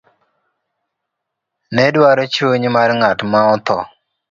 nedwaro 1.75 2.23
chuny 2.33 2.65
mar 2.75 2.89
ng'at 2.97 3.19
ma 3.31 3.41
odho 3.53 3.79